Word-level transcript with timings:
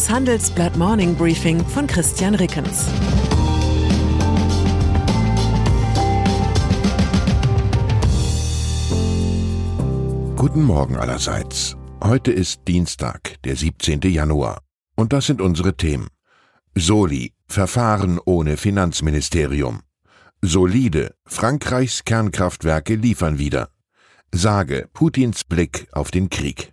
Das 0.00 0.08
Handelsblatt 0.08 0.78
Morning 0.78 1.14
Briefing 1.14 1.62
von 1.62 1.86
Christian 1.86 2.34
Rickens. 2.34 2.86
Guten 10.36 10.62
Morgen 10.62 10.96
allerseits. 10.96 11.76
Heute 12.02 12.32
ist 12.32 12.62
Dienstag, 12.66 13.42
der 13.44 13.56
17. 13.56 14.00
Januar. 14.04 14.62
Und 14.96 15.12
das 15.12 15.26
sind 15.26 15.42
unsere 15.42 15.76
Themen. 15.76 16.08
Soli, 16.74 17.34
Verfahren 17.46 18.18
ohne 18.24 18.56
Finanzministerium. 18.56 19.82
Solide, 20.40 21.14
Frankreichs 21.26 22.04
Kernkraftwerke 22.06 22.94
liefern 22.94 23.38
wieder. 23.38 23.68
Sage 24.32 24.88
Putins 24.94 25.44
Blick 25.44 25.88
auf 25.92 26.10
den 26.10 26.30
Krieg. 26.30 26.72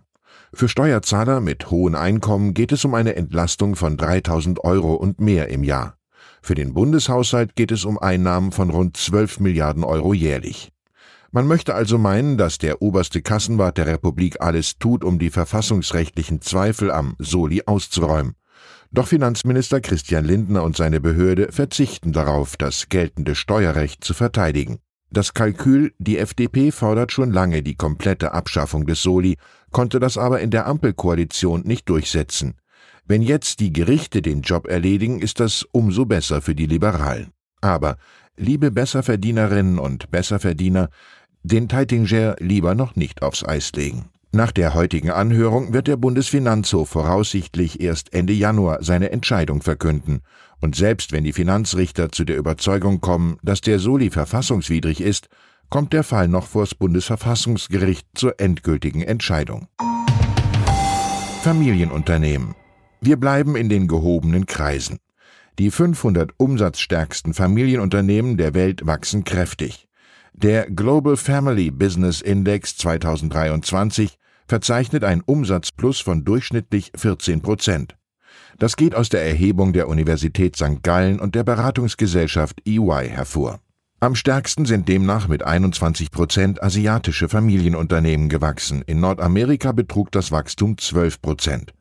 Für 0.53 0.69
Steuerzahler 0.69 1.41
mit 1.41 1.71
hohen 1.71 1.95
Einkommen 1.95 2.53
geht 2.53 2.71
es 2.71 2.85
um 2.85 2.95
eine 2.95 3.17
Entlastung 3.17 3.75
von 3.75 3.97
3000 3.97 4.63
Euro 4.63 4.95
und 4.95 5.19
mehr 5.19 5.49
im 5.49 5.65
Jahr. 5.65 5.97
Für 6.43 6.55
den 6.55 6.75
Bundeshaushalt 6.75 7.57
geht 7.57 7.73
es 7.73 7.87
um 7.87 7.99
Einnahmen 7.99 8.53
von 8.53 8.69
rund 8.69 8.99
12 8.99 9.41
Milliarden 9.41 9.83
Euro 9.83 10.13
jährlich. 10.13 10.73
Man 11.31 11.47
möchte 11.47 11.75
also 11.75 11.97
meinen, 11.97 12.37
dass 12.37 12.59
der 12.59 12.83
oberste 12.83 13.23
Kassenwart 13.23 13.79
der 13.79 13.87
Republik 13.87 14.43
alles 14.43 14.79
tut, 14.79 15.05
um 15.05 15.19
die 15.19 15.31
verfassungsrechtlichen 15.31 16.43
Zweifel 16.43 16.91
am 16.91 17.17
Soli 17.19 17.63
auszuräumen. 17.65 18.35
Doch 18.91 19.07
Finanzminister 19.07 19.81
Christian 19.81 20.27
Lindner 20.27 20.65
und 20.65 20.77
seine 20.77 21.01
Behörde 21.01 21.51
verzichten 21.51 22.13
darauf, 22.13 22.59
das 22.59 22.91
geltende 22.91 23.35
Steuerrecht 23.35 24.05
zu 24.05 24.13
verteidigen. 24.13 24.81
Das 25.13 25.35
Kalkül, 25.35 25.93
die 25.99 26.17
FDP 26.17 26.71
fordert 26.71 27.13
schon 27.13 27.33
lange 27.33 27.63
die 27.63 27.75
komplette 27.75 28.33
Abschaffung 28.33 28.87
des 28.87 29.03
Soli, 29.03 29.37
konnte 29.71 30.01
das 30.01 30.17
aber 30.17 30.41
in 30.41 30.51
der 30.51 30.67
Ampelkoalition 30.67 31.61
nicht 31.67 31.87
durchsetzen. 31.91 32.55
Wenn 33.05 33.21
jetzt 33.21 33.61
die 33.61 33.75
Gerichte 33.75 34.23
den 34.23 34.41
Job 34.41 34.67
erledigen, 34.67 35.21
ist 35.21 35.39
das 35.39 35.67
umso 35.71 36.07
besser 36.07 36.41
für 36.41 36.55
die 36.55 36.65
Liberalen. 36.65 37.33
Aber, 37.61 37.99
liebe 38.39 38.71
Besserverdienerinnen 38.71 39.79
und 39.79 40.11
Besserverdiener, 40.11 40.89
den 41.43 41.69
Teitinger 41.69 42.37
lieber 42.39 42.75
noch 42.75 42.97
nicht 42.97 43.21
aufs 43.21 43.45
Eis 43.45 43.71
legen. 43.73 44.12
Nach 44.35 44.51
der 44.51 44.73
heutigen 44.73 45.11
Anhörung 45.11 45.75
wird 45.75 45.89
der 45.89 45.99
Bundesfinanzhof 45.99 46.89
voraussichtlich 46.89 47.83
erst 47.83 48.15
Ende 48.15 48.33
Januar 48.33 48.83
seine 48.83 49.13
Entscheidung 49.13 49.61
verkünden. 49.61 50.23
Und 50.59 50.75
selbst 50.75 51.13
wenn 51.13 51.23
die 51.23 51.35
Finanzrichter 51.35 52.11
zu 52.11 52.25
der 52.25 52.39
Überzeugung 52.39 53.03
kommen, 53.03 53.37
dass 53.43 53.61
der 53.61 53.79
Soli 53.79 54.09
verfassungswidrig 54.09 55.03
ist, 55.03 55.29
kommt 55.69 55.93
der 55.93 56.03
Fall 56.03 56.29
noch 56.29 56.47
vors 56.47 56.75
Bundesverfassungsgericht 56.75 58.07
zur 58.15 58.41
endgültigen 58.41 59.03
Entscheidung. 59.03 59.69
Familienunternehmen. 61.43 62.55
Wir 63.03 63.19
bleiben 63.19 63.55
in 63.55 63.69
den 63.69 63.87
gehobenen 63.87 64.47
Kreisen. 64.47 64.97
Die 65.59 65.71
500 65.71 66.31
umsatzstärksten 66.39 67.35
Familienunternehmen 67.35 68.39
der 68.39 68.55
Welt 68.55 68.87
wachsen 68.87 69.25
kräftig. 69.25 69.89
Der 70.33 70.71
Global 70.71 71.19
Family 71.19 71.71
Business 71.71 72.23
Index 72.23 72.79
2023 72.79 74.17
verzeichnet 74.53 75.03
ein 75.03 75.23
Umsatzplus 75.23 76.01
von 76.01 76.27
durchschnittlich 76.27 76.93
14 76.95 77.41
Prozent. 77.41 77.97
Das 78.59 78.77
geht 78.77 78.95
aus 78.95 79.09
der 79.09 79.25
Erhebung 79.25 79.73
der 79.73 79.89
Universität 79.89 80.57
St. 80.57 80.83
Gallen 80.83 81.21
und 81.21 81.35
der 81.35 81.43
Beratungsgesellschaft 81.43 82.61
EY 82.67 83.09
hervor. 83.09 83.61
Am 84.01 84.15
stärksten 84.15 84.67
sind 84.67 84.91
demnach 84.91 85.27
mit 85.27 85.43
21 85.43 86.11
Prozent 86.11 86.63
asiatische 86.63 87.31
Familienunternehmen 87.31 88.29
gewachsen. 88.29 88.83
In 88.83 89.01
Nordamerika 89.01 89.73
betrug 89.73 90.13
das 90.13 90.33
Wachstum 90.33 90.77
12 90.77 91.23
Prozent. 91.23 91.73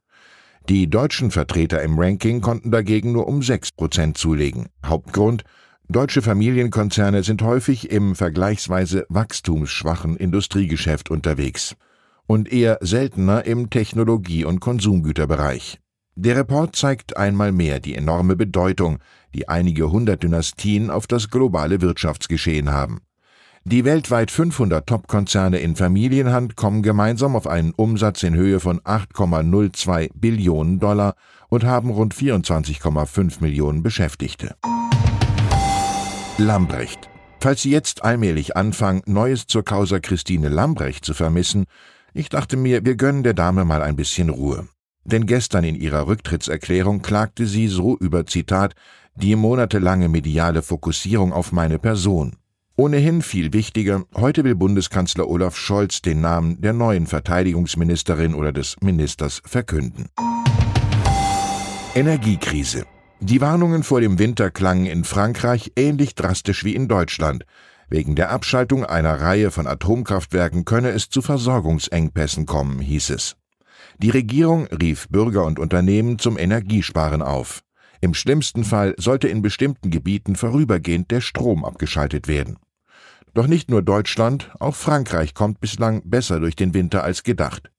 Die 0.69 0.89
deutschen 0.89 1.29
Vertreter 1.29 1.81
im 1.81 1.99
Ranking 1.99 2.39
konnten 2.39 2.71
dagegen 2.71 3.11
nur 3.11 3.27
um 3.27 3.43
6 3.43 3.73
Prozent 3.73 4.17
zulegen. 4.17 4.69
Hauptgrund 4.85 5.43
Deutsche 5.89 6.21
Familienkonzerne 6.21 7.23
sind 7.23 7.41
häufig 7.41 7.91
im 7.91 8.15
vergleichsweise 8.15 9.05
wachstumsschwachen 9.09 10.15
Industriegeschäft 10.15 11.11
unterwegs 11.11 11.75
und 12.27 12.51
eher 12.51 12.77
seltener 12.81 13.45
im 13.45 13.69
Technologie- 13.69 14.45
und 14.45 14.59
Konsumgüterbereich. 14.59 15.79
Der 16.15 16.35
Report 16.35 16.75
zeigt 16.75 17.17
einmal 17.17 17.51
mehr 17.51 17.79
die 17.79 17.95
enorme 17.95 18.35
Bedeutung, 18.35 18.99
die 19.33 19.47
einige 19.47 19.91
hundert 19.91 20.23
Dynastien 20.23 20.89
auf 20.89 21.07
das 21.07 21.29
globale 21.29 21.81
Wirtschaftsgeschehen 21.81 22.71
haben. 22.71 23.01
Die 23.63 23.85
weltweit 23.85 24.31
500 24.31 24.87
Top-Konzerne 24.87 25.59
in 25.59 25.75
Familienhand 25.75 26.55
kommen 26.55 26.81
gemeinsam 26.81 27.35
auf 27.35 27.45
einen 27.45 27.73
Umsatz 27.73 28.23
in 28.23 28.33
Höhe 28.33 28.59
von 28.59 28.79
8,02 28.79 30.09
Billionen 30.15 30.79
Dollar 30.79 31.15
und 31.47 31.63
haben 31.63 31.91
rund 31.91 32.15
24,5 32.15 33.39
Millionen 33.39 33.83
Beschäftigte. 33.83 34.55
Lambrecht. 36.39 37.07
Falls 37.39 37.61
Sie 37.61 37.69
jetzt 37.69 38.03
allmählich 38.03 38.57
anfangen, 38.57 39.03
Neues 39.05 39.45
zur 39.45 39.63
Causa 39.63 39.99
Christine 39.99 40.49
Lambrecht 40.49 41.05
zu 41.05 41.13
vermissen, 41.13 41.65
ich 42.13 42.29
dachte 42.29 42.57
mir, 42.57 42.85
wir 42.85 42.95
gönnen 42.95 43.23
der 43.23 43.33
Dame 43.33 43.65
mal 43.65 43.81
ein 43.81 43.95
bisschen 43.95 44.29
Ruhe. 44.29 44.67
Denn 45.03 45.25
gestern 45.25 45.63
in 45.63 45.75
ihrer 45.75 46.07
Rücktrittserklärung 46.07 47.01
klagte 47.01 47.45
sie 47.45 47.67
so 47.67 47.97
über 47.97 48.25
Zitat 48.25 48.75
die 49.15 49.35
monatelange 49.35 50.09
mediale 50.09 50.61
Fokussierung 50.61 51.33
auf 51.33 51.51
meine 51.51 51.79
Person. 51.79 52.35
Ohnehin 52.77 53.21
viel 53.21 53.53
wichtiger, 53.53 54.05
heute 54.15 54.43
will 54.43 54.55
Bundeskanzler 54.55 55.27
Olaf 55.27 55.57
Scholz 55.57 56.01
den 56.01 56.21
Namen 56.21 56.61
der 56.61 56.73
neuen 56.73 57.05
Verteidigungsministerin 57.05 58.33
oder 58.33 58.51
des 58.51 58.77
Ministers 58.81 59.41
verkünden. 59.45 60.07
Energiekrise. 61.93 62.85
Die 63.19 63.41
Warnungen 63.41 63.83
vor 63.83 64.01
dem 64.01 64.17
Winter 64.17 64.49
klangen 64.49 64.85
in 64.85 65.03
Frankreich 65.03 65.73
ähnlich 65.75 66.15
drastisch 66.15 66.63
wie 66.63 66.73
in 66.73 66.87
Deutschland. 66.87 67.45
Wegen 67.91 68.15
der 68.15 68.31
Abschaltung 68.31 68.85
einer 68.85 69.19
Reihe 69.19 69.51
von 69.51 69.67
Atomkraftwerken 69.67 70.63
könne 70.63 70.91
es 70.91 71.09
zu 71.09 71.21
Versorgungsengpässen 71.21 72.45
kommen, 72.45 72.79
hieß 72.79 73.09
es. 73.09 73.35
Die 73.97 74.09
Regierung 74.09 74.65
rief 74.67 75.09
Bürger 75.09 75.43
und 75.43 75.59
Unternehmen 75.59 76.17
zum 76.17 76.37
Energiesparen 76.37 77.21
auf. 77.21 77.63
Im 77.99 78.13
schlimmsten 78.13 78.63
Fall 78.63 78.95
sollte 78.97 79.27
in 79.27 79.41
bestimmten 79.41 79.91
Gebieten 79.91 80.37
vorübergehend 80.37 81.11
der 81.11 81.19
Strom 81.19 81.65
abgeschaltet 81.65 82.29
werden. 82.29 82.55
Doch 83.33 83.47
nicht 83.47 83.69
nur 83.69 83.81
Deutschland, 83.81 84.51
auch 84.57 84.75
Frankreich 84.75 85.33
kommt 85.33 85.59
bislang 85.59 86.01
besser 86.05 86.39
durch 86.39 86.55
den 86.55 86.73
Winter 86.73 87.03
als 87.03 87.23
gedacht. 87.23 87.71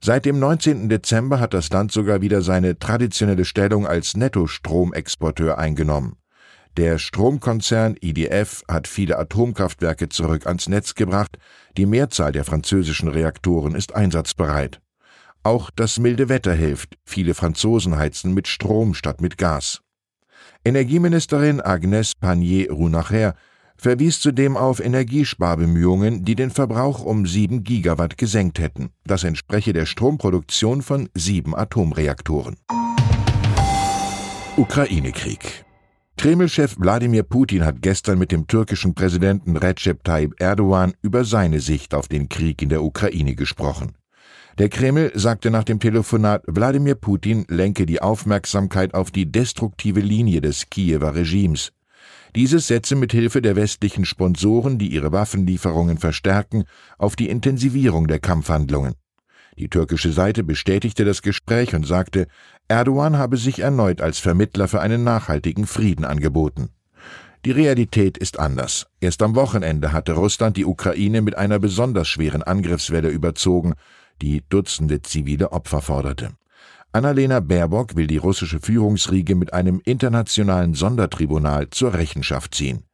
Seit 0.00 0.24
dem 0.24 0.40
19. 0.40 0.88
Dezember 0.88 1.38
hat 1.38 1.54
das 1.54 1.70
Land 1.70 1.92
sogar 1.92 2.22
wieder 2.22 2.42
seine 2.42 2.76
traditionelle 2.76 3.44
Stellung 3.44 3.86
als 3.86 4.16
Nettostromexporteur 4.16 5.58
eingenommen. 5.58 6.16
Der 6.76 6.98
Stromkonzern 6.98 7.96
IDF 8.00 8.62
hat 8.68 8.86
viele 8.86 9.18
Atomkraftwerke 9.18 10.08
zurück 10.08 10.46
ans 10.46 10.68
Netz 10.68 10.94
gebracht, 10.94 11.36
die 11.76 11.86
Mehrzahl 11.86 12.32
der 12.32 12.44
französischen 12.44 13.08
Reaktoren 13.08 13.74
ist 13.74 13.94
einsatzbereit. 13.94 14.80
Auch 15.42 15.70
das 15.74 15.98
milde 15.98 16.28
Wetter 16.28 16.54
hilft, 16.54 16.96
viele 17.04 17.34
Franzosen 17.34 17.96
heizen 17.96 18.34
mit 18.34 18.46
Strom 18.46 18.94
statt 18.94 19.20
mit 19.20 19.36
Gas. 19.36 19.80
Energieministerin 20.64 21.60
Agnès 21.60 22.12
Pannier-Runacher 22.20 23.34
verwies 23.76 24.20
zudem 24.20 24.56
auf 24.56 24.78
Energiesparbemühungen, 24.78 26.24
die 26.24 26.34
den 26.34 26.50
Verbrauch 26.50 27.02
um 27.02 27.26
7 27.26 27.64
Gigawatt 27.64 28.18
gesenkt 28.18 28.58
hätten. 28.58 28.90
Das 29.04 29.24
entspreche 29.24 29.72
der 29.72 29.86
Stromproduktion 29.86 30.82
von 30.82 31.08
sieben 31.14 31.56
Atomreaktoren. 31.56 32.56
Ukraine-Krieg 34.56 35.64
Kreml-Chef 36.20 36.76
Wladimir 36.78 37.22
Putin 37.22 37.64
hat 37.64 37.80
gestern 37.80 38.18
mit 38.18 38.30
dem 38.30 38.46
türkischen 38.46 38.92
Präsidenten 38.92 39.56
Recep 39.56 40.04
Tayyip 40.04 40.34
Erdogan 40.38 40.92
über 41.00 41.24
seine 41.24 41.60
Sicht 41.60 41.94
auf 41.94 42.08
den 42.08 42.28
Krieg 42.28 42.60
in 42.60 42.68
der 42.68 42.82
Ukraine 42.82 43.34
gesprochen. 43.34 43.92
Der 44.58 44.68
Kreml 44.68 45.12
sagte 45.14 45.50
nach 45.50 45.64
dem 45.64 45.80
Telefonat, 45.80 46.42
Wladimir 46.46 46.94
Putin 46.94 47.46
lenke 47.48 47.86
die 47.86 48.02
Aufmerksamkeit 48.02 48.92
auf 48.92 49.10
die 49.10 49.32
destruktive 49.32 50.00
Linie 50.00 50.42
des 50.42 50.68
Kiewer 50.68 51.14
Regimes. 51.14 51.72
Dieses 52.36 52.66
setze 52.66 52.96
mit 52.96 53.12
Hilfe 53.12 53.40
der 53.40 53.56
westlichen 53.56 54.04
Sponsoren, 54.04 54.76
die 54.76 54.88
ihre 54.88 55.12
Waffenlieferungen 55.12 55.96
verstärken, 55.96 56.64
auf 56.98 57.16
die 57.16 57.30
Intensivierung 57.30 58.08
der 58.08 58.18
Kampfhandlungen. 58.18 58.92
Die 59.58 59.68
türkische 59.68 60.12
Seite 60.12 60.44
bestätigte 60.44 61.04
das 61.04 61.22
Gespräch 61.22 61.74
und 61.74 61.86
sagte, 61.86 62.26
Erdogan 62.68 63.18
habe 63.18 63.36
sich 63.36 63.58
erneut 63.58 64.00
als 64.00 64.18
Vermittler 64.18 64.68
für 64.68 64.80
einen 64.80 65.04
nachhaltigen 65.04 65.66
Frieden 65.66 66.04
angeboten. 66.04 66.70
Die 67.44 67.50
Realität 67.52 68.18
ist 68.18 68.38
anders. 68.38 68.86
Erst 69.00 69.22
am 69.22 69.34
Wochenende 69.34 69.92
hatte 69.92 70.12
Russland 70.12 70.56
die 70.56 70.66
Ukraine 70.66 71.22
mit 71.22 71.38
einer 71.38 71.58
besonders 71.58 72.06
schweren 72.06 72.42
Angriffswelle 72.42 73.08
überzogen, 73.08 73.74
die 74.20 74.42
Dutzende 74.50 75.00
zivile 75.00 75.52
Opfer 75.52 75.80
forderte. 75.80 76.30
Annalena 76.92 77.40
Baerbock 77.40 77.96
will 77.96 78.06
die 78.06 78.18
russische 78.18 78.60
Führungsriege 78.60 79.36
mit 79.36 79.54
einem 79.54 79.80
internationalen 79.84 80.74
Sondertribunal 80.74 81.70
zur 81.70 81.94
Rechenschaft 81.94 82.54
ziehen. 82.54 82.84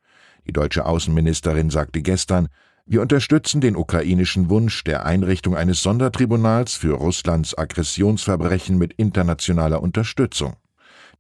Die 0.47 0.53
deutsche 0.53 0.87
Außenministerin 0.87 1.71
sagte 1.71 2.03
gestern, 2.03 2.49
wir 2.89 3.03
unterstützen 3.03 3.61
den 3.61 3.75
ukrainischen 3.75 4.49
Wunsch 4.49 4.85
der 4.85 5.05
Einrichtung 5.05 5.57
eines 5.57 5.83
Sondertribunals 5.83 6.75
für 6.75 6.95
Russlands 6.95 7.59
Aggressionsverbrechen 7.59 8.79
mit 8.79 8.93
internationaler 8.93 9.83
Unterstützung. 9.83 10.55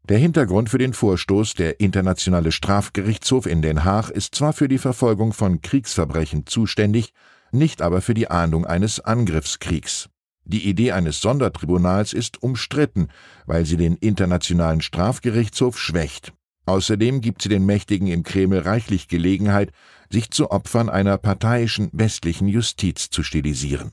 Der 0.09 0.19
Hintergrund 0.19 0.71
für 0.71 0.79
den 0.79 0.93
Vorstoß 0.93 1.55
der 1.55 1.81
Internationale 1.81 2.53
Strafgerichtshof 2.53 3.47
in 3.47 3.63
Den 3.63 3.85
Haag 3.85 4.11
ist 4.11 4.37
zwar 4.37 4.53
für 4.53 4.69
die 4.69 4.79
Verfolgung 4.79 5.33
von 5.33 5.61
Kriegsverbrechen 5.61 6.47
zuständig, 6.47 7.13
nicht 7.51 7.83
aber 7.83 8.01
für 8.01 8.15
die 8.15 8.31
Ahndung 8.31 8.65
eines 8.65 9.01
Angriffskriegs. 9.01 10.09
Die 10.45 10.69
Idee 10.69 10.93
eines 10.93 11.21
Sondertribunals 11.21 12.13
ist 12.13 12.41
umstritten, 12.45 13.09
weil 13.47 13.67
sie 13.67 13.77
den 13.77 13.97
Internationalen 13.97 14.83
Strafgerichtshof 14.83 15.77
schwächt. 15.77 16.33
Außerdem 16.67 17.21
gibt 17.21 17.43
sie 17.43 17.49
den 17.49 17.65
Mächtigen 17.65 18.09
im 18.09 18.25
Kreml 18.25 18.59
reichlich 18.59 19.09
Gelegenheit, 19.09 19.71
sich 20.11 20.31
zu 20.31 20.51
Opfern 20.51 20.89
einer 20.89 21.17
parteiischen 21.17 21.91
westlichen 21.93 22.49
Justiz 22.49 23.09
zu 23.09 23.23
stilisieren. 23.23 23.93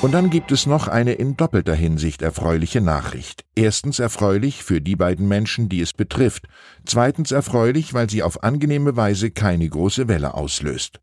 Und 0.00 0.12
dann 0.12 0.30
gibt 0.30 0.52
es 0.52 0.66
noch 0.66 0.86
eine 0.86 1.14
in 1.14 1.36
doppelter 1.36 1.74
Hinsicht 1.74 2.22
erfreuliche 2.22 2.80
Nachricht. 2.80 3.44
Erstens 3.56 3.98
erfreulich 3.98 4.62
für 4.62 4.80
die 4.80 4.94
beiden 4.94 5.26
Menschen, 5.26 5.68
die 5.68 5.80
es 5.80 5.92
betrifft. 5.92 6.46
Zweitens 6.84 7.32
erfreulich, 7.32 7.94
weil 7.94 8.08
sie 8.08 8.22
auf 8.22 8.44
angenehme 8.44 8.96
Weise 8.96 9.32
keine 9.32 9.68
große 9.68 10.06
Welle 10.06 10.34
auslöst. 10.34 11.00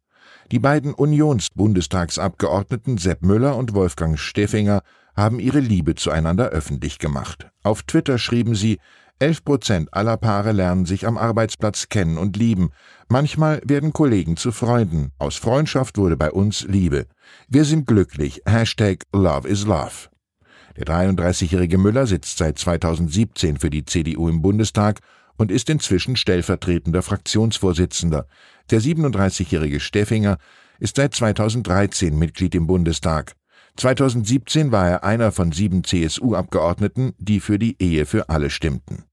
Die 0.51 0.59
beiden 0.59 0.93
Unions-Bundestagsabgeordneten 0.93 2.97
Sepp 2.97 3.21
Müller 3.21 3.57
und 3.57 3.73
Wolfgang 3.73 4.17
Steffinger 4.17 4.81
haben 5.13 5.39
ihre 5.39 5.59
Liebe 5.59 5.95
zueinander 5.95 6.47
öffentlich 6.49 6.99
gemacht. 6.99 7.49
Auf 7.63 7.83
Twitter 7.83 8.17
schrieben 8.17 8.55
sie, 8.55 8.79
Elf 9.17 9.45
Prozent 9.45 9.93
aller 9.93 10.17
Paare 10.17 10.51
lernen 10.51 10.85
sich 10.85 11.07
am 11.07 11.17
Arbeitsplatz 11.17 11.87
kennen 11.87 12.17
und 12.17 12.35
lieben. 12.35 12.71
Manchmal 13.07 13.61
werden 13.63 13.93
Kollegen 13.93 14.35
zu 14.35 14.51
Freunden. 14.51 15.13
Aus 15.19 15.37
Freundschaft 15.37 15.97
wurde 15.97 16.17
bei 16.17 16.31
uns 16.31 16.63
Liebe. 16.67 17.07
Wir 17.47 17.63
sind 17.63 17.87
glücklich. 17.87 18.41
Hashtag 18.45 19.03
Love 19.13 19.47
is 19.47 19.65
Love. 19.65 20.09
Der 20.75 20.85
33-jährige 20.85 21.77
Müller 21.77 22.07
sitzt 22.07 22.37
seit 22.37 22.59
2017 22.59 23.57
für 23.57 23.69
die 23.69 23.85
CDU 23.85 24.27
im 24.27 24.41
Bundestag 24.41 24.99
und 25.37 25.49
ist 25.49 25.69
inzwischen 25.69 26.17
stellvertretender 26.17 27.01
Fraktionsvorsitzender. 27.01 28.27
Der 28.69 28.81
37-jährige 28.81 29.79
Steffinger 29.79 30.39
ist 30.79 30.97
seit 30.97 31.15
2013 31.15 32.19
Mitglied 32.19 32.53
im 32.53 32.67
Bundestag. 32.67 33.33
2017 33.77 34.71
war 34.71 34.87
er 34.87 35.03
einer 35.03 35.31
von 35.31 35.51
sieben 35.51 35.83
CSU-Abgeordneten, 35.83 37.13
die 37.17 37.39
für 37.39 37.59
die 37.59 37.75
Ehe 37.81 38.05
für 38.05 38.29
alle 38.29 38.49
stimmten. 38.49 39.03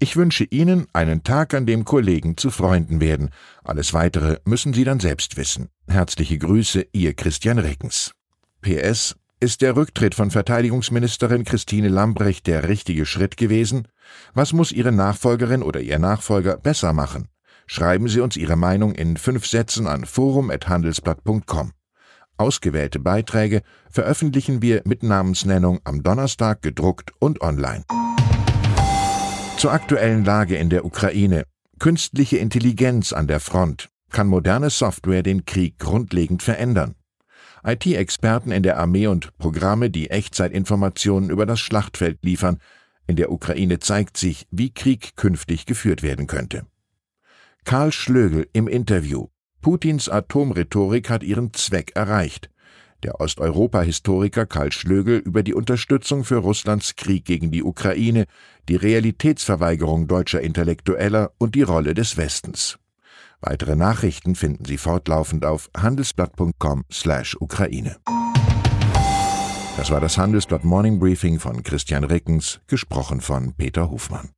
Ich 0.00 0.16
wünsche 0.16 0.44
Ihnen 0.44 0.86
einen 0.92 1.24
Tag, 1.24 1.54
an 1.54 1.66
dem 1.66 1.84
Kollegen 1.84 2.36
zu 2.36 2.50
Freunden 2.50 3.00
werden. 3.00 3.30
Alles 3.64 3.94
Weitere 3.94 4.38
müssen 4.44 4.72
Sie 4.72 4.84
dann 4.84 5.00
selbst 5.00 5.36
wissen. 5.36 5.70
Herzliche 5.88 6.38
Grüße, 6.38 6.86
Ihr 6.92 7.14
Christian 7.14 7.58
Reckens. 7.58 8.12
PS 8.60 9.16
ist 9.40 9.60
der 9.60 9.74
Rücktritt 9.74 10.14
von 10.14 10.30
Verteidigungsministerin 10.30 11.44
Christine 11.44 11.88
Lambrecht 11.88 12.46
der 12.46 12.68
richtige 12.68 13.06
Schritt 13.06 13.36
gewesen? 13.36 13.88
Was 14.34 14.52
muss 14.52 14.70
Ihre 14.70 14.92
Nachfolgerin 14.92 15.62
oder 15.64 15.80
Ihr 15.80 15.98
Nachfolger 15.98 16.56
besser 16.56 16.92
machen? 16.92 17.28
Schreiben 17.66 18.08
Sie 18.08 18.20
uns 18.20 18.36
Ihre 18.36 18.56
Meinung 18.56 18.94
in 18.94 19.16
fünf 19.16 19.46
Sätzen 19.46 19.88
an 19.88 20.04
forum.handelsblatt.com. 20.04 21.72
Ausgewählte 22.38 23.00
Beiträge 23.00 23.62
veröffentlichen 23.90 24.62
wir 24.62 24.82
mit 24.84 25.02
Namensnennung 25.02 25.80
am 25.84 26.02
Donnerstag 26.02 26.62
gedruckt 26.62 27.12
und 27.18 27.40
online. 27.40 27.84
Zur 29.58 29.72
aktuellen 29.72 30.24
Lage 30.24 30.56
in 30.56 30.70
der 30.70 30.84
Ukraine. 30.84 31.44
Künstliche 31.80 32.38
Intelligenz 32.38 33.12
an 33.12 33.26
der 33.26 33.40
Front. 33.40 33.88
Kann 34.10 34.28
moderne 34.28 34.70
Software 34.70 35.22
den 35.22 35.44
Krieg 35.44 35.78
grundlegend 35.78 36.42
verändern? 36.42 36.94
IT-Experten 37.64 38.52
in 38.52 38.62
der 38.62 38.78
Armee 38.78 39.08
und 39.08 39.36
Programme, 39.38 39.90
die 39.90 40.10
Echtzeitinformationen 40.10 41.30
über 41.30 41.44
das 41.44 41.60
Schlachtfeld 41.60 42.18
liefern, 42.22 42.58
in 43.08 43.16
der 43.16 43.32
Ukraine 43.32 43.80
zeigt 43.80 44.16
sich, 44.16 44.46
wie 44.50 44.72
Krieg 44.72 45.16
künftig 45.16 45.66
geführt 45.66 46.02
werden 46.02 46.26
könnte. 46.26 46.66
Karl 47.64 47.90
Schlögel 47.90 48.48
im 48.52 48.68
Interview. 48.68 49.26
Putins 49.60 50.08
Atomrhetorik 50.08 51.10
hat 51.10 51.22
ihren 51.22 51.54
Zweck 51.54 51.92
erreicht. 51.94 52.50
Der 53.04 53.20
Osteuropa-Historiker 53.20 54.46
Karl 54.46 54.72
Schlögel 54.72 55.18
über 55.18 55.44
die 55.44 55.54
Unterstützung 55.54 56.24
für 56.24 56.38
Russlands 56.38 56.96
Krieg 56.96 57.24
gegen 57.24 57.52
die 57.52 57.62
Ukraine, 57.62 58.24
die 58.68 58.74
Realitätsverweigerung 58.76 60.08
deutscher 60.08 60.40
Intellektueller 60.40 61.30
und 61.38 61.54
die 61.54 61.62
Rolle 61.62 61.94
des 61.94 62.16
Westens. 62.16 62.78
Weitere 63.40 63.76
Nachrichten 63.76 64.34
finden 64.34 64.64
Sie 64.64 64.78
fortlaufend 64.78 65.44
auf 65.44 65.70
handelsblatt.com/ukraine. 65.76 67.98
Das 69.76 69.92
war 69.92 70.00
das 70.00 70.18
Handelsblatt 70.18 70.64
Morning 70.64 70.98
Briefing 70.98 71.38
von 71.38 71.62
Christian 71.62 72.02
Rickens, 72.02 72.58
gesprochen 72.66 73.20
von 73.20 73.54
Peter 73.54 73.92
Hofmann. 73.92 74.30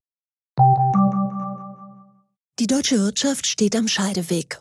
Die 2.59 2.67
deutsche 2.67 2.99
Wirtschaft 2.99 3.47
steht 3.47 3.75
am 3.75 3.89
Scheideweg. 3.89 4.61